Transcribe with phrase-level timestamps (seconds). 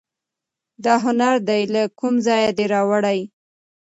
[0.83, 3.19] دا هنر دي له کوم ځایه دی راوړی